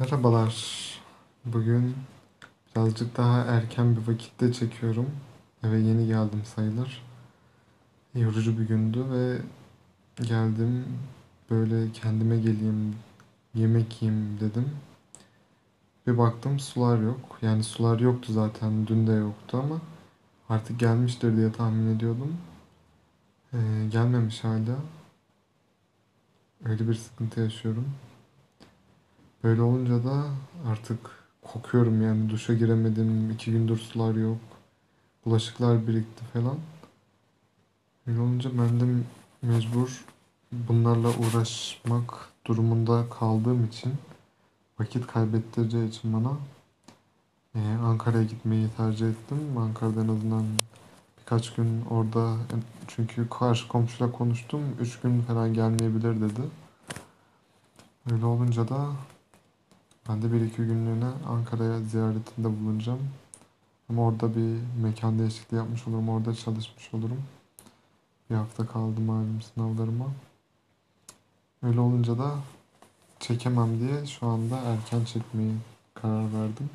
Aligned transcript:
Merhabalar. 0.00 0.54
Bugün 1.44 1.96
birazcık 2.76 3.16
daha 3.16 3.38
erken 3.38 3.96
bir 3.96 4.12
vakitte 4.12 4.52
çekiyorum. 4.52 5.10
Eve 5.64 5.78
yeni 5.78 6.06
geldim 6.06 6.42
sayılır. 6.44 7.02
Yorucu 8.14 8.58
bir 8.58 8.68
gündü 8.68 9.04
ve 9.10 9.38
geldim 10.24 10.84
böyle 11.50 11.92
kendime 11.92 12.36
geleyim, 12.36 12.96
yemek 13.54 14.02
yiyeyim 14.02 14.40
dedim. 14.40 14.68
Bir 16.06 16.18
baktım 16.18 16.60
sular 16.60 16.98
yok. 16.98 17.38
Yani 17.42 17.64
sular 17.64 18.00
yoktu 18.00 18.32
zaten, 18.32 18.86
dün 18.86 19.06
de 19.06 19.12
yoktu 19.12 19.58
ama 19.64 19.80
artık 20.48 20.80
gelmiştir 20.80 21.36
diye 21.36 21.52
tahmin 21.52 21.96
ediyordum. 21.96 22.36
Ee, 23.52 23.58
gelmemiş 23.90 24.44
hala. 24.44 24.76
Öyle 26.64 26.88
bir 26.88 26.94
sıkıntı 26.94 27.40
yaşıyorum. 27.40 27.86
Böyle 29.44 29.62
olunca 29.62 30.04
da 30.04 30.24
artık 30.70 30.98
kokuyorum 31.42 32.02
yani 32.02 32.30
duşa 32.30 32.54
giremedim. 32.54 33.30
iki 33.30 33.52
gündür 33.52 33.78
sular 33.78 34.14
yok. 34.14 34.38
Bulaşıklar 35.24 35.86
birikti 35.86 36.24
falan. 36.24 36.56
Öyle 38.06 38.20
olunca 38.20 38.50
ben 38.58 38.80
de 38.80 38.84
mecbur 39.42 40.04
bunlarla 40.52 41.08
uğraşmak 41.08 42.28
durumunda 42.46 43.04
kaldığım 43.18 43.64
için 43.64 43.92
vakit 44.80 45.06
kaybettireceği 45.06 45.88
için 45.88 46.12
bana 46.12 46.32
e, 47.54 47.60
Ankara'ya 47.84 48.24
gitmeyi 48.24 48.68
tercih 48.76 49.08
ettim. 49.08 49.58
Ankara'da 49.58 50.00
en 50.00 50.08
azından 50.08 50.44
birkaç 51.20 51.54
gün 51.54 51.84
orada 51.90 52.36
çünkü 52.86 53.28
karşı 53.28 53.68
komşuyla 53.68 54.12
konuştum. 54.12 54.60
Üç 54.80 55.00
gün 55.00 55.22
falan 55.22 55.54
gelmeyebilir 55.54 56.20
dedi. 56.20 56.40
Öyle 58.12 58.24
olunca 58.24 58.68
da 58.68 58.86
ben 60.08 60.22
de 60.22 60.32
bir 60.32 60.40
iki 60.40 60.56
günlüğüne 60.56 61.10
Ankara'ya 61.28 61.80
ziyaretinde 61.80 62.48
bulunacağım. 62.60 63.00
Ama 63.88 64.02
orada 64.02 64.36
bir 64.36 64.58
mekan 64.82 65.18
değişikliği 65.18 65.56
yapmış 65.56 65.88
olurum. 65.88 66.08
Orada 66.08 66.34
çalışmış 66.34 66.94
olurum. 66.94 67.22
Bir 68.30 68.34
hafta 68.34 68.66
kaldı 68.66 69.00
malum 69.00 69.42
sınavlarıma. 69.42 70.06
Öyle 71.62 71.80
olunca 71.80 72.18
da 72.18 72.34
çekemem 73.20 73.80
diye 73.80 74.06
şu 74.06 74.26
anda 74.26 74.56
erken 74.56 75.04
çekmeyi 75.04 75.54
karar 75.94 76.24
verdim. 76.24 76.70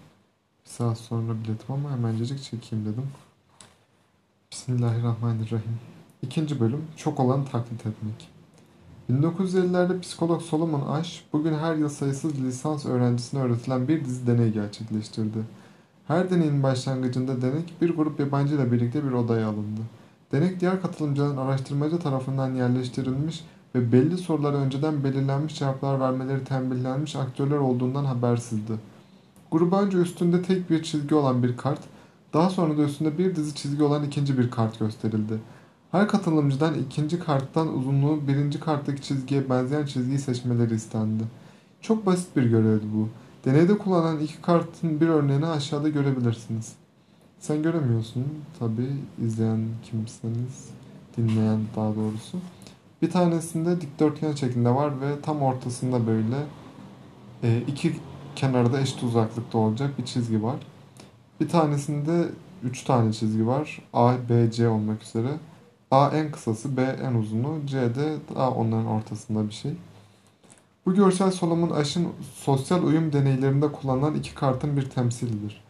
Bir 0.65 0.69
saat 0.69 0.97
sonra 0.97 1.33
biletim 1.33 1.71
ama 1.71 1.91
hemencecik 1.91 2.43
çekeyim 2.43 2.85
dedim. 2.85 3.07
Bismillahirrahmanirrahim. 4.51 5.79
İkinci 6.21 6.59
bölüm 6.59 6.87
çok 6.97 7.19
olan 7.19 7.45
taklit 7.45 7.85
etmek. 7.85 8.34
1950'lerde 9.09 9.99
psikolog 9.99 10.41
Solomon 10.41 10.87
Ash 10.87 11.23
bugün 11.33 11.53
her 11.53 11.75
yıl 11.75 11.89
sayısız 11.89 12.43
lisans 12.43 12.85
öğrencisine 12.85 13.41
öğretilen 13.41 13.87
bir 13.87 14.05
dizi 14.05 14.27
deney 14.27 14.51
gerçekleştirdi. 14.51 15.37
Her 16.07 16.29
deneyin 16.29 16.63
başlangıcında 16.63 17.41
denek 17.41 17.73
bir 17.81 17.95
grup 17.95 18.19
yabancı 18.19 18.55
ile 18.55 18.71
birlikte 18.71 19.03
bir 19.03 19.11
odaya 19.11 19.47
alındı. 19.47 19.81
Denek 20.31 20.59
diğer 20.59 20.81
katılımcıların 20.81 21.37
araştırmacı 21.37 21.99
tarafından 21.99 22.55
yerleştirilmiş 22.55 23.43
ve 23.75 23.91
belli 23.91 24.17
sorulara 24.17 24.57
önceden 24.57 25.03
belirlenmiş 25.03 25.59
cevaplar 25.59 25.99
vermeleri 25.99 26.43
tembihlenmiş 26.43 27.15
aktörler 27.15 27.57
olduğundan 27.57 28.05
habersizdi. 28.05 28.73
Gruba 29.51 29.81
önce 29.81 29.97
üstünde 29.97 30.41
tek 30.41 30.69
bir 30.69 30.83
çizgi 30.83 31.15
olan 31.15 31.43
bir 31.43 31.57
kart, 31.57 31.79
daha 32.33 32.49
sonra 32.49 32.77
da 32.77 32.81
üstünde 32.81 33.17
bir 33.17 33.35
dizi 33.35 33.55
çizgi 33.55 33.83
olan 33.83 34.03
ikinci 34.03 34.37
bir 34.37 34.51
kart 34.51 34.79
gösterildi. 34.79 35.39
Her 35.95 36.07
katılımcıdan 36.07 36.73
ikinci 36.73 37.19
karttan 37.19 37.77
uzunluğu 37.77 38.27
birinci 38.27 38.59
karttaki 38.59 39.01
çizgiye 39.01 39.49
benzeyen 39.49 39.85
çizgiyi 39.85 40.19
seçmeleri 40.19 40.75
istendi. 40.75 41.23
Çok 41.81 42.05
basit 42.05 42.35
bir 42.35 42.43
görevdi 42.43 42.85
bu. 42.95 43.09
Deneyde 43.45 43.77
kullanılan 43.77 44.19
iki 44.19 44.41
kartın 44.41 45.01
bir 45.01 45.07
örneğini 45.07 45.45
aşağıda 45.45 45.89
görebilirsiniz. 45.89 46.73
Sen 47.39 47.63
göremiyorsun 47.63 48.25
tabi 48.59 48.88
izleyen 49.25 49.67
kimseniz, 49.83 50.69
dinleyen 51.17 51.59
daha 51.75 51.95
doğrusu. 51.95 52.38
Bir 53.01 53.12
tanesinde 53.12 53.81
dikdörtgen 53.81 54.35
şeklinde 54.35 54.69
var 54.69 55.01
ve 55.01 55.22
tam 55.22 55.41
ortasında 55.41 56.07
böyle 56.07 56.38
e, 57.44 57.62
iki 57.67 57.95
kenarda 58.35 58.81
eşit 58.81 59.03
uzaklıkta 59.03 59.57
olacak 59.57 60.00
bir 60.00 60.06
çizgi 60.06 60.44
var. 60.44 60.57
Bir 61.41 61.50
tanesinde 61.50 62.29
üç 62.63 62.83
tane 62.83 63.13
çizgi 63.13 63.47
var. 63.47 63.81
A, 63.94 64.13
B, 64.29 64.51
C 64.51 64.67
olmak 64.67 65.03
üzere. 65.03 65.29
A 65.91 66.09
en 66.13 66.31
kısası, 66.31 66.78
B 66.78 66.81
en 66.81 67.13
uzunu, 67.13 67.66
C 67.66 67.96
de 67.96 68.16
daha 68.35 68.51
onların 68.51 68.88
ortasında 68.88 69.47
bir 69.47 69.53
şey. 69.53 69.72
Bu 70.85 70.94
görsel 70.94 71.31
Solomon 71.31 71.69
Ash'ın 71.69 72.07
sosyal 72.35 72.84
uyum 72.84 73.13
deneylerinde 73.13 73.72
kullanılan 73.72 74.16
iki 74.16 74.35
kartın 74.35 74.78
bir 74.78 74.90
temsilidir. 74.90 75.63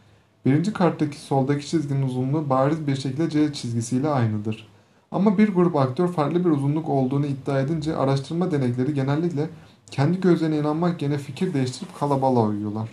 Birinci 0.46 0.74
karttaki 0.74 1.18
soldaki 1.18 1.68
çizginin 1.68 2.02
uzunluğu 2.02 2.50
bariz 2.50 2.88
bir 2.88 2.96
şekilde 2.96 3.30
C 3.30 3.54
çizgisiyle 3.54 4.10
aynıdır. 4.10 4.68
Ama 5.12 5.38
bir 5.38 5.54
grup 5.54 5.76
aktör 5.76 6.08
farklı 6.08 6.46
bir 6.46 6.50
uzunluk 6.50 6.90
olduğunu 6.90 7.26
iddia 7.26 7.60
edince 7.60 7.96
araştırma 7.96 8.52
denekleri 8.52 8.94
genellikle 8.94 9.50
kendi 9.92 10.22
gözlerine 10.22 10.58
inanmak 10.58 11.02
yerine 11.02 11.18
fikir 11.18 11.54
değiştirip 11.54 12.00
kalabalığa 12.00 12.48
uyuyorlar. 12.48 12.90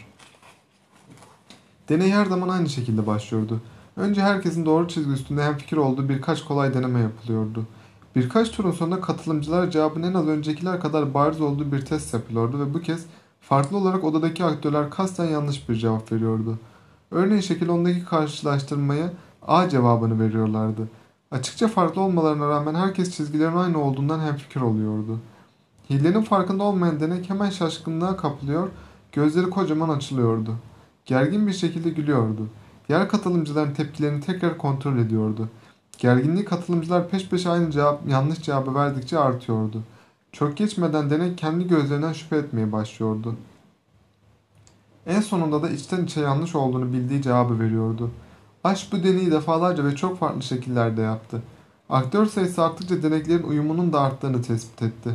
Deney 1.88 2.10
her 2.10 2.26
zaman 2.26 2.48
aynı 2.48 2.68
şekilde 2.68 3.06
başlıyordu. 3.06 3.60
Önce 3.96 4.22
herkesin 4.22 4.66
doğru 4.66 4.88
çizgi 4.88 5.12
üstünde 5.12 5.44
hem 5.44 5.58
fikir 5.58 5.76
olduğu 5.76 6.08
birkaç 6.08 6.44
kolay 6.44 6.74
deneme 6.74 7.00
yapılıyordu. 7.00 7.66
Birkaç 8.16 8.50
turun 8.50 8.70
sonunda 8.70 9.00
katılımcılar 9.00 9.70
cevabın 9.70 10.02
en 10.02 10.14
az 10.14 10.26
öncekiler 10.26 10.80
kadar 10.80 11.14
bariz 11.14 11.40
olduğu 11.40 11.72
bir 11.72 11.84
test 11.84 12.14
yapıyordu 12.14 12.60
ve 12.60 12.74
bu 12.74 12.80
kez 12.80 13.06
farklı 13.40 13.76
olarak 13.76 14.04
odadaki 14.04 14.44
aktörler 14.44 14.90
kasten 14.90 15.24
yanlış 15.24 15.68
bir 15.68 15.74
cevap 15.74 16.12
veriyordu. 16.12 16.58
Örneğin 17.10 17.40
şekil 17.40 17.68
10'daki 17.68 18.04
karşılaştırmaya 18.04 19.12
A 19.42 19.68
cevabını 19.68 20.20
veriyorlardı. 20.20 20.88
Açıkça 21.30 21.68
farklı 21.68 22.00
olmalarına 22.00 22.48
rağmen 22.48 22.74
herkes 22.74 23.16
çizgilerin 23.16 23.56
aynı 23.56 23.82
olduğundan 23.82 24.20
hemfikir 24.20 24.60
oluyordu. 24.60 25.18
Hilenin 25.90 26.22
farkında 26.22 26.62
olmayan 26.62 27.00
denek 27.00 27.30
hemen 27.30 27.50
şaşkınlığa 27.50 28.16
kapılıyor, 28.16 28.68
gözleri 29.12 29.50
kocaman 29.50 29.88
açılıyordu. 29.88 30.54
Gergin 31.04 31.46
bir 31.46 31.52
şekilde 31.52 31.90
gülüyordu. 31.90 32.48
Diğer 32.92 33.08
katılımcıların 33.08 33.74
tepkilerini 33.74 34.20
tekrar 34.20 34.58
kontrol 34.58 34.98
ediyordu. 34.98 35.48
Gerginliği 35.98 36.44
katılımcılar 36.44 37.08
peş 37.08 37.28
peşe 37.28 37.50
aynı 37.50 37.70
cevap, 37.70 38.08
yanlış 38.08 38.42
cevabı 38.42 38.74
verdikçe 38.74 39.18
artıyordu. 39.18 39.82
Çok 40.32 40.56
geçmeden 40.56 41.10
denek 41.10 41.38
kendi 41.38 41.68
gözlerinden 41.68 42.12
şüphe 42.12 42.36
etmeye 42.36 42.72
başlıyordu. 42.72 43.36
En 45.06 45.20
sonunda 45.20 45.62
da 45.62 45.70
içten 45.70 46.04
içe 46.04 46.20
yanlış 46.20 46.54
olduğunu 46.54 46.92
bildiği 46.92 47.22
cevabı 47.22 47.60
veriyordu. 47.60 48.10
Aş 48.64 48.92
bu 48.92 49.04
deneyi 49.04 49.30
defalarca 49.30 49.84
ve 49.84 49.96
çok 49.96 50.18
farklı 50.18 50.42
şekillerde 50.42 51.02
yaptı. 51.02 51.42
Aktör 51.88 52.26
sayısı 52.26 52.62
arttıkça 52.62 53.02
deneklerin 53.02 53.42
uyumunun 53.42 53.92
da 53.92 54.00
arttığını 54.00 54.42
tespit 54.42 54.82
etti. 54.82 55.10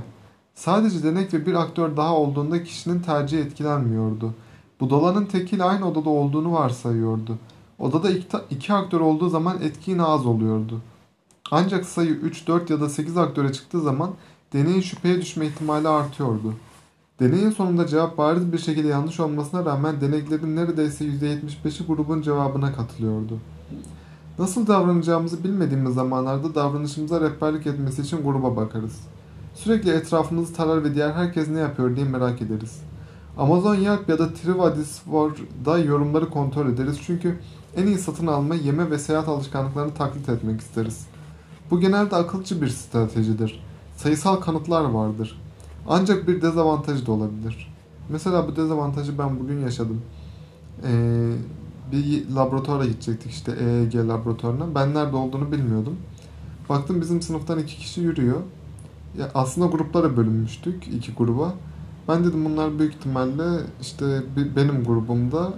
Sadece 0.55 1.03
denek 1.03 1.33
ve 1.33 1.45
bir 1.45 1.53
aktör 1.53 1.97
daha 1.97 2.16
olduğunda 2.16 2.63
kişinin 2.63 2.99
tercihi 2.99 3.41
etkilenmiyordu. 3.41 4.33
Budalanın 4.79 5.25
tekiyle 5.25 5.63
aynı 5.63 5.87
odada 5.89 6.09
olduğunu 6.09 6.53
varsayıyordu. 6.53 7.37
Odada 7.79 8.09
iki, 8.09 8.38
iki 8.49 8.73
aktör 8.73 8.99
olduğu 8.99 9.29
zaman 9.29 9.61
etki 9.61 9.91
yine 9.91 10.03
az 10.03 10.25
oluyordu. 10.25 10.81
Ancak 11.51 11.85
sayı 11.85 12.09
3, 12.09 12.47
4 12.47 12.69
ya 12.69 12.81
da 12.81 12.89
8 12.89 13.17
aktöre 13.17 13.53
çıktığı 13.53 13.81
zaman 13.81 14.09
deneyin 14.53 14.81
şüpheye 14.81 15.21
düşme 15.21 15.45
ihtimali 15.45 15.87
artıyordu. 15.87 16.53
Deneyin 17.19 17.49
sonunda 17.49 17.87
cevap 17.87 18.17
bariz 18.17 18.53
bir 18.53 18.57
şekilde 18.57 18.87
yanlış 18.87 19.19
olmasına 19.19 19.66
rağmen 19.66 20.01
deneklerin 20.01 20.55
neredeyse 20.55 21.05
%75'i 21.05 21.87
grubun 21.87 22.21
cevabına 22.21 22.73
katılıyordu. 22.73 23.39
Nasıl 24.39 24.67
davranacağımızı 24.67 25.43
bilmediğimiz 25.43 25.93
zamanlarda 25.93 26.55
davranışımıza 26.55 27.21
rehberlik 27.21 27.67
etmesi 27.67 28.01
için 28.01 28.23
gruba 28.23 28.55
bakarız. 28.55 28.99
Sürekli 29.55 29.91
etrafımızı 29.91 30.53
tarar 30.53 30.83
ve 30.83 30.95
diğer 30.95 31.11
herkes 31.11 31.47
ne 31.47 31.59
yapıyor 31.59 31.95
diye 31.95 32.05
merak 32.05 32.41
ederiz. 32.41 32.81
Amazon 33.37 33.75
Yelp 33.75 34.09
ya 34.09 34.19
da 34.19 34.34
TripAdvisor'da 34.34 35.79
yorumları 35.79 36.29
kontrol 36.29 36.69
ederiz 36.69 36.99
çünkü 37.05 37.40
en 37.78 37.88
iyi 37.88 37.97
satın 37.97 38.28
alma, 38.28 38.56
yeme 38.56 38.91
ve 38.91 39.00
seyahat 39.00 39.28
alışkanlıklarını 39.28 39.94
taklit 39.94 40.29
etmek 40.29 40.62
isteriz. 40.62 41.08
Bu 41.72 41.79
genelde 41.79 42.16
akılcı 42.16 42.62
bir 42.62 42.68
stratejidir. 42.68 43.64
Sayısal 43.97 44.35
kanıtlar 44.35 44.84
vardır. 44.84 45.41
Ancak 45.88 46.28
bir 46.28 46.41
dezavantajı 46.41 47.06
da 47.06 47.12
olabilir. 47.12 47.74
Mesela 48.09 48.47
bu 48.47 48.56
dezavantajı 48.56 49.18
ben 49.18 49.40
bugün 49.40 49.59
yaşadım. 49.59 50.02
Ee, 50.84 51.32
bir 51.91 52.29
laboratuvara 52.35 52.85
gidecektik 52.85 53.32
işte 53.32 53.52
EEG 53.52 53.96
laboratuvarına. 53.96 54.76
Ben 54.76 54.94
nerede 54.94 55.16
olduğunu 55.16 55.52
bilmiyordum. 55.52 55.96
Baktım 56.70 57.02
bizim 57.02 57.22
sınıftan 57.22 57.59
iki 57.59 57.78
kişi 57.78 58.02
yürüyor. 58.02 58.41
Ya 59.18 59.32
aslında 59.34 59.68
gruplara 59.68 60.18
bölünmüştük 60.18 60.88
iki 60.88 61.14
gruba. 61.14 61.53
Ben 62.08 62.24
dedim 62.24 62.46
bunlar 62.46 62.79
büyük 62.79 62.94
ihtimalle 62.94 63.59
işte 63.82 64.24
benim 64.56 64.84
grubumda. 64.84 65.53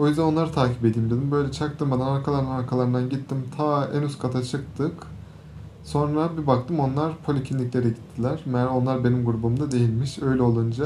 O 0.00 0.08
yüzden 0.08 0.22
onları 0.22 0.52
takip 0.52 0.84
edeyim 0.84 1.10
dedim. 1.10 1.30
Böyle 1.30 1.52
çaktırmadan 1.52 2.06
arkalarından 2.06 2.50
arkalarından 2.50 3.08
gittim. 3.08 3.44
Ta 3.56 3.88
en 3.94 4.02
üst 4.02 4.18
kata 4.18 4.42
çıktık. 4.42 4.92
Sonra 5.84 6.30
bir 6.38 6.46
baktım 6.46 6.80
onlar 6.80 7.12
polikliniklere 7.26 7.88
gittiler. 7.88 8.40
Meğer 8.46 8.66
onlar 8.66 9.04
benim 9.04 9.24
grubumda 9.24 9.70
değilmiş. 9.70 10.18
Öyle 10.22 10.42
olunca 10.42 10.84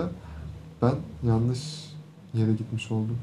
ben 0.83 0.95
yanlış 1.23 1.59
yere 2.35 2.53
gitmiş 2.53 2.91
oldum. 2.91 3.19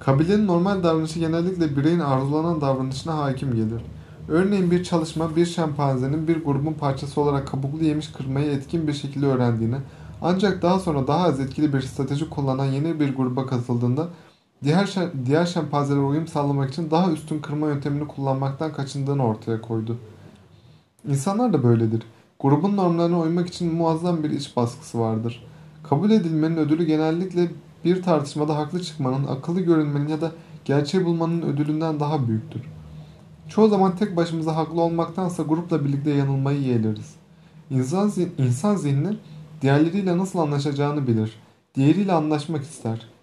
Kabilenin 0.00 0.46
normal 0.46 0.82
davranışı 0.82 1.18
genellikle 1.18 1.76
bireyin 1.76 2.00
arzulanan 2.00 2.60
davranışına 2.60 3.18
hakim 3.18 3.54
gelir. 3.54 3.82
Örneğin 4.28 4.70
bir 4.70 4.84
çalışma 4.84 5.36
bir 5.36 5.46
şempanzenin 5.46 6.28
bir 6.28 6.44
grubun 6.44 6.72
parçası 6.72 7.20
olarak 7.20 7.48
kabuklu 7.48 7.84
yemiş 7.84 8.08
kırmayı 8.08 8.50
etkin 8.50 8.88
bir 8.88 8.92
şekilde 8.92 9.26
öğrendiğini 9.26 9.76
ancak 10.22 10.62
daha 10.62 10.78
sonra 10.78 11.06
daha 11.06 11.26
az 11.26 11.40
etkili 11.40 11.72
bir 11.72 11.80
strateji 11.80 12.30
kullanan 12.30 12.64
yeni 12.64 13.00
bir 13.00 13.16
gruba 13.16 13.46
katıldığında 13.46 14.08
diğer, 14.64 14.94
diğer 15.26 15.46
şempanzelere 15.46 16.02
uyum 16.02 16.26
sağlamak 16.26 16.70
için 16.70 16.90
daha 16.90 17.12
üstün 17.12 17.40
kırma 17.40 17.66
yöntemini 17.66 18.08
kullanmaktan 18.08 18.72
kaçındığını 18.72 19.26
ortaya 19.26 19.60
koydu. 19.60 19.98
İnsanlar 21.08 21.52
da 21.52 21.62
böyledir. 21.62 22.02
Grubun 22.40 22.76
normlarına 22.76 23.20
uymak 23.20 23.48
için 23.48 23.74
muazzam 23.74 24.22
bir 24.22 24.30
iç 24.30 24.56
baskısı 24.56 25.00
vardır. 25.00 25.46
Kabul 25.82 26.10
edilmenin 26.10 26.56
ödülü 26.56 26.84
genellikle 26.84 27.50
bir 27.84 28.02
tartışmada 28.02 28.56
haklı 28.56 28.82
çıkmanın, 28.82 29.26
akıllı 29.26 29.60
görünmenin 29.60 30.08
ya 30.08 30.20
da 30.20 30.32
gerçeği 30.64 31.04
bulmanın 31.04 31.42
ödülünden 31.42 32.00
daha 32.00 32.28
büyüktür. 32.28 32.62
Çoğu 33.48 33.68
zaman 33.68 33.96
tek 33.96 34.16
başımıza 34.16 34.56
haklı 34.56 34.80
olmaktansa 34.80 35.42
grupla 35.42 35.84
birlikte 35.84 36.10
yanılmayı 36.10 36.60
yeğleriz. 36.60 37.14
İnsan, 37.70 38.12
insan 38.38 38.76
zihni 38.76 39.16
diğerleriyle 39.62 40.18
nasıl 40.18 40.38
anlaşacağını 40.38 41.06
bilir. 41.06 41.38
Diğeriyle 41.74 42.12
anlaşmak 42.12 42.62
ister. 42.62 43.15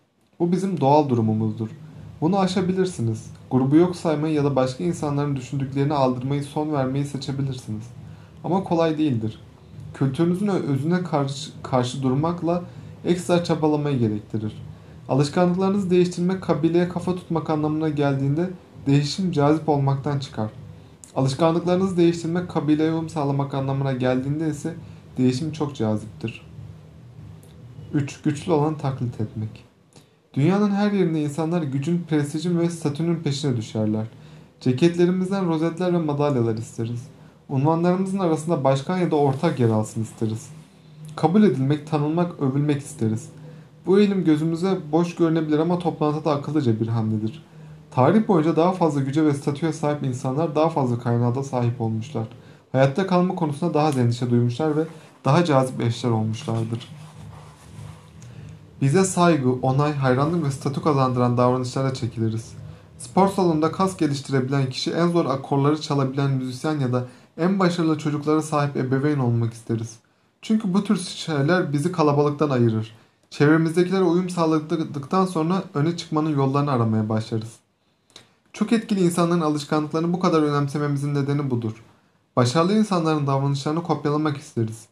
Bu 0.43 0.51
bizim 0.51 0.79
doğal 0.79 1.09
durumumuzdur. 1.09 1.69
Bunu 2.21 2.39
aşabilirsiniz. 2.39 3.25
Grubu 3.51 3.75
yok 3.75 3.95
saymayı 3.95 4.33
ya 4.33 4.43
da 4.43 4.55
başka 4.55 4.83
insanların 4.83 5.35
düşündüklerini 5.35 5.93
aldırmayı 5.93 6.43
son 6.43 6.73
vermeyi 6.73 7.05
seçebilirsiniz. 7.05 7.83
Ama 8.43 8.63
kolay 8.63 8.97
değildir. 8.97 9.39
Kültürünüzün 9.93 10.47
özüne 10.47 11.03
karşı, 11.03 11.51
karşı 11.61 12.03
durmakla 12.03 12.63
ekstra 13.05 13.43
çabalamayı 13.43 13.99
gerektirir. 13.99 14.61
Alışkanlıklarınızı 15.09 15.89
değiştirmek 15.89 16.41
kabileye 16.41 16.89
kafa 16.89 17.15
tutmak 17.15 17.49
anlamına 17.49 17.89
geldiğinde 17.89 18.49
değişim 18.87 19.31
cazip 19.31 19.69
olmaktan 19.69 20.19
çıkar. 20.19 20.49
Alışkanlıklarınızı 21.15 21.97
değiştirmek 21.97 22.49
kabileye 22.49 22.91
uyum 22.91 23.09
sağlamak 23.09 23.53
anlamına 23.53 23.93
geldiğinde 23.93 24.49
ise 24.49 24.75
değişim 25.17 25.51
çok 25.51 25.75
caziptir. 25.75 26.45
3. 27.93 28.21
Güçlü 28.21 28.51
olan 28.51 28.77
taklit 28.77 29.21
etmek. 29.21 29.72
Dünyanın 30.33 30.71
her 30.71 30.91
yerinde 30.91 31.21
insanlar 31.21 31.62
gücün, 31.62 32.06
prestijin 32.09 32.59
ve 32.59 32.69
statünün 32.69 33.15
peşine 33.15 33.57
düşerler. 33.57 34.06
Ceketlerimizden 34.59 35.47
rozetler 35.47 35.94
ve 35.94 35.97
madalyalar 35.97 36.57
isteriz. 36.57 37.07
Unvanlarımızın 37.50 38.19
arasında 38.19 38.63
başkan 38.63 38.97
ya 38.97 39.12
da 39.12 39.15
ortak 39.15 39.59
yer 39.59 39.69
alsın 39.69 40.03
isteriz. 40.03 40.50
Kabul 41.15 41.44
edilmek, 41.44 41.88
tanınmak, 41.88 42.41
övülmek 42.41 42.81
isteriz. 42.81 43.30
Bu 43.85 44.00
eğilim 44.00 44.24
gözümüze 44.24 44.77
boş 44.91 45.15
görünebilir 45.15 45.59
ama 45.59 45.80
toplantıda 45.80 46.31
akıllıca 46.31 46.79
bir 46.79 46.88
hamledir. 46.88 47.45
Tarih 47.91 48.27
boyunca 48.27 48.56
daha 48.56 48.71
fazla 48.71 49.01
güce 49.01 49.25
ve 49.25 49.33
statüye 49.33 49.74
sahip 49.74 50.03
insanlar 50.03 50.56
daha 50.56 50.69
fazla 50.69 51.00
kaynağa 51.00 51.36
da 51.36 51.44
sahip 51.44 51.81
olmuşlar. 51.81 52.27
Hayatta 52.71 53.07
kalma 53.07 53.36
konusunda 53.36 53.74
daha 53.74 53.88
az 53.88 53.97
endişe 53.97 54.29
duymuşlar 54.29 54.77
ve 54.77 54.83
daha 55.25 55.45
cazip 55.45 55.81
eşler 55.81 56.09
olmuşlardır. 56.09 56.89
Bize 58.83 59.03
saygı, 59.03 59.51
onay, 59.51 59.94
hayranlık 59.94 60.45
ve 60.45 60.51
statü 60.51 60.81
kazandıran 60.81 61.38
davranışlara 61.38 61.94
çekiliriz. 61.94 62.51
Spor 62.97 63.27
salonunda 63.27 63.71
kas 63.71 63.97
geliştirebilen 63.97 64.69
kişi 64.69 64.91
en 64.91 65.07
zor 65.07 65.25
akorları 65.25 65.81
çalabilen 65.81 66.31
müzisyen 66.31 66.80
ya 66.80 66.94
da 66.94 67.06
en 67.38 67.59
başarılı 67.59 67.97
çocuklara 67.97 68.41
sahip 68.41 68.77
ebeveyn 68.77 69.19
olmak 69.19 69.53
isteriz. 69.53 69.95
Çünkü 70.41 70.74
bu 70.74 70.83
tür 70.83 70.97
şeyler 70.97 71.74
bizi 71.74 71.91
kalabalıktan 71.91 72.50
ayırır. 72.50 72.95
Çevremizdekilere 73.30 74.03
uyum 74.03 74.30
sağladıktan 74.30 75.25
sonra 75.25 75.63
öne 75.74 75.97
çıkmanın 75.97 76.36
yollarını 76.36 76.71
aramaya 76.71 77.09
başlarız. 77.09 77.56
Çok 78.53 78.74
etkili 78.74 79.00
insanların 79.00 79.41
alışkanlıklarını 79.41 80.13
bu 80.13 80.19
kadar 80.19 80.44
önemsememizin 80.44 81.15
nedeni 81.15 81.51
budur. 81.51 81.83
Başarılı 82.36 82.77
insanların 82.77 83.27
davranışlarını 83.27 83.83
kopyalamak 83.83 84.38
isteriz. 84.38 84.86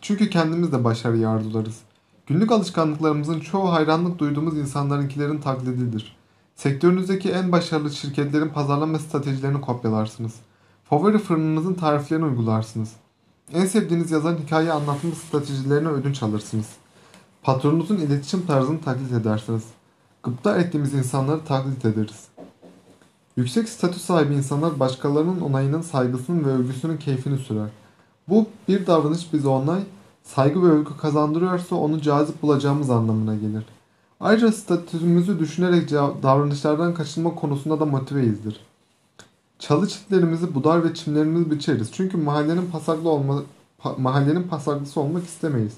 Çünkü 0.00 0.30
kendimiz 0.30 0.72
de 0.72 0.84
başarıyı 0.84 1.28
arzularız. 1.28 1.87
Günlük 2.28 2.52
alışkanlıklarımızın 2.52 3.40
çoğu 3.40 3.72
hayranlık 3.72 4.18
duyduğumuz 4.18 4.58
insanlarınkilerin 4.58 5.38
taklididir. 5.38 6.16
Sektörünüzdeki 6.56 7.30
en 7.30 7.52
başarılı 7.52 7.90
şirketlerin 7.90 8.48
pazarlama 8.48 8.98
stratejilerini 8.98 9.60
kopyalarsınız. 9.60 10.34
Favori 10.84 11.18
fırınınızın 11.18 11.74
tariflerini 11.74 12.24
uygularsınız. 12.24 12.92
En 13.52 13.66
sevdiğiniz 13.66 14.10
yazarın 14.10 14.36
hikaye 14.36 14.72
anlatma 14.72 15.10
stratejilerine 15.10 15.88
ödünç 15.88 16.22
alırsınız. 16.22 16.66
Patronunuzun 17.42 17.96
iletişim 17.96 18.46
tarzını 18.46 18.80
taklit 18.80 19.12
edersiniz. 19.12 19.64
Gıpta 20.22 20.56
ettiğimiz 20.56 20.94
insanları 20.94 21.44
taklit 21.44 21.84
ederiz. 21.84 22.28
Yüksek 23.36 23.68
statü 23.68 24.00
sahibi 24.00 24.34
insanlar 24.34 24.80
başkalarının 24.80 25.40
onayının, 25.40 25.82
saygısının 25.82 26.44
ve 26.44 26.50
övgüsünün 26.50 26.96
keyfini 26.96 27.38
sürer. 27.38 27.68
Bu 28.28 28.46
bir 28.68 28.86
davranış 28.86 29.32
bize 29.32 29.48
onay, 29.48 29.82
saygı 30.34 30.62
ve 30.62 30.66
övgü 30.66 30.96
kazandırıyorsa 30.96 31.76
onu 31.76 32.00
cazip 32.02 32.42
bulacağımız 32.42 32.90
anlamına 32.90 33.34
gelir. 33.34 33.64
Ayrıca 34.20 34.52
statümüzü 34.52 35.38
düşünerek 35.38 35.90
davranışlardan 36.22 36.94
kaçınma 36.94 37.34
konusunda 37.34 37.80
da 37.80 37.84
motiveyizdir. 37.84 38.60
Çalı 39.58 39.88
çitlerimizi 39.88 40.54
budar 40.54 40.84
ve 40.84 40.94
çimlerimizi 40.94 41.50
biçeriz. 41.50 41.92
Çünkü 41.92 42.16
mahallenin 42.16 42.70
pasaklı 42.70 43.08
olma, 43.08 43.42
pa, 43.78 43.94
mahallenin 43.98 44.42
pasaklısı 44.42 45.00
olmak 45.00 45.24
istemeyiz. 45.24 45.76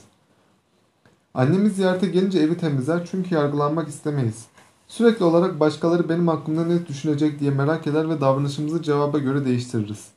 Annemiz 1.34 1.76
ziyarete 1.76 2.06
gelince 2.06 2.38
evi 2.38 2.58
temizler 2.58 3.08
çünkü 3.10 3.34
yargılanmak 3.34 3.88
istemeyiz. 3.88 4.44
Sürekli 4.88 5.24
olarak 5.24 5.60
başkaları 5.60 6.08
benim 6.08 6.28
hakkımda 6.28 6.64
ne 6.64 6.86
düşünecek 6.86 7.40
diye 7.40 7.50
merak 7.50 7.86
eder 7.86 8.10
ve 8.10 8.20
davranışımızı 8.20 8.82
cevaba 8.82 9.18
göre 9.18 9.44
değiştiririz. 9.44 10.08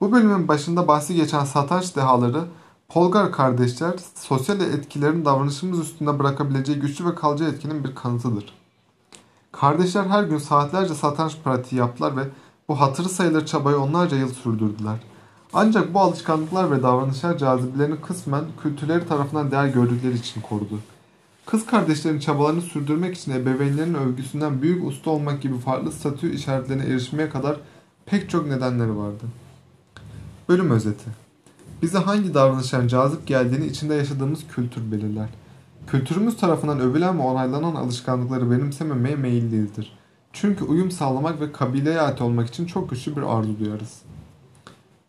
Bu 0.00 0.12
bölümün 0.12 0.48
başında 0.48 0.88
bahsi 0.88 1.14
geçen 1.14 1.44
satranç 1.44 1.96
dehaları 1.96 2.44
Polgar 2.92 3.32
kardeşler 3.32 3.94
sosyal 4.14 4.60
etkilerin 4.60 5.24
davranışımız 5.24 5.78
üstünde 5.78 6.18
bırakabileceği 6.18 6.78
güçlü 6.78 7.06
ve 7.06 7.14
kalıcı 7.14 7.44
etkinin 7.44 7.84
bir 7.84 7.94
kanıtıdır. 7.94 8.54
Kardeşler 9.52 10.04
her 10.04 10.22
gün 10.22 10.38
saatlerce 10.38 10.94
satranç 10.94 11.36
pratiği 11.44 11.78
yaptılar 11.78 12.16
ve 12.16 12.22
bu 12.68 12.80
hatırı 12.80 13.08
sayılır 13.08 13.46
çabayı 13.46 13.78
onlarca 13.78 14.16
yıl 14.16 14.28
sürdürdüler. 14.28 14.96
Ancak 15.52 15.94
bu 15.94 16.00
alışkanlıklar 16.00 16.70
ve 16.70 16.82
davranışlar 16.82 17.38
cazibelerini 17.38 18.00
kısmen 18.00 18.44
kültürleri 18.62 19.08
tarafından 19.08 19.50
değer 19.50 19.66
gördükleri 19.66 20.14
için 20.14 20.40
korudu. 20.40 20.78
Kız 21.46 21.66
kardeşlerin 21.66 22.20
çabalarını 22.20 22.60
sürdürmek 22.60 23.16
için 23.16 23.32
ebeveynlerin 23.32 23.94
övgüsünden 23.94 24.62
büyük 24.62 24.86
usta 24.86 25.10
olmak 25.10 25.42
gibi 25.42 25.58
farklı 25.58 25.92
statü 25.92 26.34
işaretlerine 26.34 26.84
erişmeye 26.84 27.30
kadar 27.30 27.56
pek 28.06 28.30
çok 28.30 28.46
nedenleri 28.46 28.96
vardı. 28.96 29.24
Bölüm 30.48 30.70
özeti 30.70 31.21
Bize 31.82 31.98
hangi 31.98 32.34
davranışların 32.34 32.88
cazip 32.88 33.26
geldiğini 33.26 33.66
içinde 33.66 33.94
yaşadığımız 33.94 34.40
kültür 34.54 34.92
belirler. 34.92 35.28
Kültürümüz 35.86 36.36
tarafından 36.36 36.80
övülen 36.80 37.18
ve 37.18 37.22
onaylanan 37.22 37.74
alışkanlıkları 37.74 38.50
benimsememeye 38.50 39.16
meyilliyizdir. 39.16 39.98
Çünkü 40.32 40.64
uyum 40.64 40.90
sağlamak 40.90 41.40
ve 41.40 41.52
kabileye 41.52 42.00
ait 42.00 42.20
olmak 42.20 42.48
için 42.48 42.66
çok 42.66 42.90
güçlü 42.90 43.16
bir 43.16 43.22
arzu 43.22 43.58
duyarız. 43.58 44.02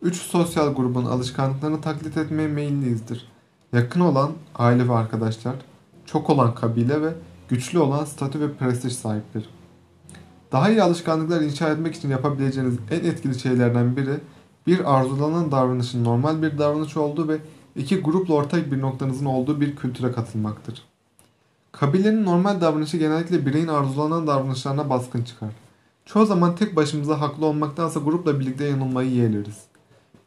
Üç 0.02 0.16
sosyal 0.16 0.74
grubun 0.74 1.06
alışkanlıklarını 1.06 1.82
taklit 1.82 2.18
etmeye 2.18 2.48
meyilliyizdir. 2.48 3.32
Yakın 3.74 4.00
olan 4.00 4.32
aile 4.56 4.88
ve 4.88 4.94
arkadaşlar, 4.94 5.56
çok 6.06 6.30
olan 6.30 6.56
kabile 6.56 7.02
ve 7.02 7.14
güçlü 7.50 7.80
olan 7.80 8.06
statü 8.06 8.40
ve 8.40 8.54
prestij 8.54 8.94
sahiptir. 8.94 9.50
Daha 10.52 10.70
iyi 10.70 10.84
alışkanlıklar 10.84 11.42
inşa 11.42 11.70
etmek 11.70 11.96
için 11.96 12.10
yapabileceğiniz 12.10 12.76
en 12.92 13.00
etkili 13.00 13.40
şeylerden 13.40 13.98
biri 13.98 14.20
bir 14.68 14.96
arzulanan 14.96 15.52
davranışın 15.52 16.04
normal 16.04 16.42
bir 16.42 16.58
davranış 16.58 16.98
olduğu 16.98 17.28
ve 17.28 17.38
iki 17.76 18.02
grupla 18.02 18.34
ortak 18.34 18.72
bir 18.72 18.82
noktanızın 18.82 19.26
olduğu 19.26 19.62
bir 19.62 19.76
kültüre 19.76 20.12
katılmaktır. 20.12 20.82
Kabilenin 21.72 22.26
normal 22.26 22.62
davranışı 22.62 22.98
genellikle 22.98 23.46
bireyin 23.46 23.68
arzulanan 23.68 24.28
davranışlarına 24.28 24.90
baskın 24.90 25.24
çıkar. 25.24 25.50
Çoğu 26.06 26.26
zaman 26.26 26.56
tek 26.56 26.76
başımıza 26.76 27.22
haklı 27.22 27.46
olmaktansa 27.46 28.00
grupla 28.00 28.40
birlikte 28.40 28.66
yanılmayı 28.66 29.10
yeğleriz. 29.10 29.58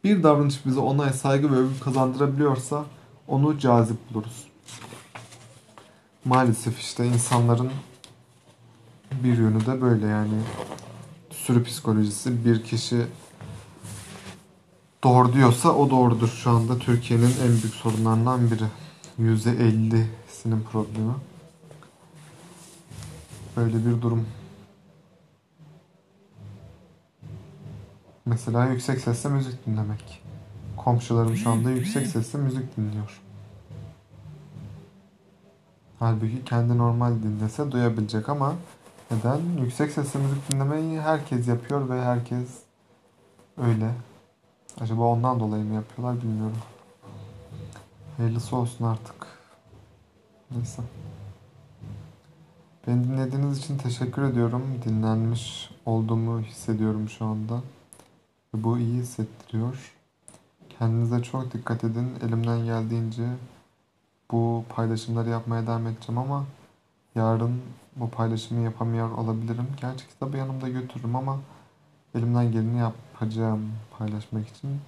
Bir 0.03 0.23
davranış 0.23 0.65
bize 0.65 0.79
onay, 0.79 1.13
saygı 1.13 1.51
ve 1.51 1.55
övgü 1.55 1.79
kazandırabiliyorsa 1.79 2.85
onu 3.27 3.59
cazip 3.59 3.97
buluruz. 4.09 4.47
Maalesef 6.25 6.79
işte 6.79 7.05
insanların 7.05 7.69
bir 9.23 9.37
yönü 9.37 9.65
de 9.65 9.81
böyle 9.81 10.07
yani 10.07 10.41
sürü 11.29 11.63
psikolojisi 11.63 12.45
bir 12.45 12.63
kişi 12.63 13.05
doğru 15.03 15.33
diyorsa 15.33 15.69
o 15.69 15.89
doğrudur 15.89 16.27
şu 16.27 16.49
anda 16.49 16.79
Türkiye'nin 16.79 17.33
en 17.43 17.47
büyük 17.47 17.73
sorunlarından 17.73 18.51
biri. 18.51 18.65
%50'sinin 19.19 20.63
problemi. 20.71 21.13
Böyle 23.57 23.85
bir 23.85 24.01
durum. 24.01 24.27
Mesela 28.25 28.65
yüksek 28.65 28.99
sesle 28.99 29.29
müzik 29.29 29.65
dinlemek. 29.65 30.23
Komşularım 30.77 31.35
şu 31.35 31.49
anda 31.49 31.71
yüksek 31.71 32.07
sesle 32.07 32.39
müzik 32.39 32.77
dinliyor. 32.77 33.21
Halbuki 35.99 36.45
kendi 36.45 36.77
normal 36.77 37.13
dinlese 37.23 37.71
duyabilecek 37.71 38.29
ama 38.29 38.55
neden? 39.11 39.39
Yüksek 39.61 39.91
sesle 39.91 40.19
müzik 40.19 40.51
dinlemeyi 40.51 41.01
herkes 41.01 41.47
yapıyor 41.47 41.89
ve 41.89 42.01
herkes 42.01 42.49
öyle. 43.57 43.91
Acaba 44.81 45.03
ondan 45.03 45.39
dolayı 45.39 45.63
mı 45.63 45.73
yapıyorlar 45.73 46.21
bilmiyorum. 46.21 46.57
Hayırlısı 48.17 48.55
olsun 48.55 48.85
artık. 48.85 49.27
Neyse. 50.51 50.81
Beni 52.87 53.03
dinlediğiniz 53.03 53.57
için 53.57 53.77
teşekkür 53.77 54.21
ediyorum. 54.21 54.63
Dinlenmiş 54.85 55.69
olduğumu 55.85 56.41
hissediyorum 56.41 57.09
şu 57.09 57.25
anda. 57.25 57.61
Bu 58.53 58.77
iyi 58.77 59.01
hissettiriyor. 59.01 59.93
Kendinize 60.79 61.23
çok 61.23 61.53
dikkat 61.53 61.83
edin. 61.83 62.09
Elimden 62.27 62.65
geldiğince 62.65 63.23
bu 64.31 64.63
paylaşımları 64.69 65.29
yapmaya 65.29 65.67
devam 65.67 65.87
edeceğim 65.87 66.17
ama 66.17 66.45
yarın 67.15 67.61
bu 67.95 68.09
paylaşımı 68.09 68.61
yapamıyor 68.61 69.11
olabilirim. 69.11 69.67
Gerçi 69.81 70.07
kitabı 70.07 70.37
yanımda 70.37 70.69
götürürüm 70.69 71.15
ama 71.15 71.39
elimden 72.15 72.51
geleni 72.51 72.77
yapacağım 73.21 73.73
paylaşmak 73.97 74.47
için. 74.47 74.81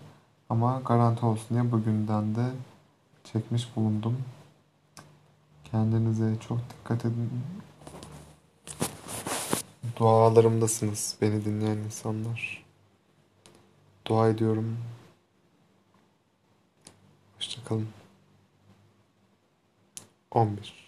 Ama 0.49 0.81
garanti 0.85 1.25
olsun 1.25 1.47
diye 1.49 1.71
bugünden 1.71 2.35
de 2.35 2.51
çekmiş 3.23 3.75
bulundum. 3.75 4.17
Kendinize 5.71 6.35
çok 6.47 6.57
dikkat 6.69 7.05
edin. 7.05 7.31
Dualarımdasınız 9.99 11.15
beni 11.21 11.45
dinleyen 11.45 11.77
insanlar. 11.77 12.65
Dua 14.05 14.29
ediyorum. 14.29 14.77
Hoşçakalın. 17.37 17.87
11 20.31 20.73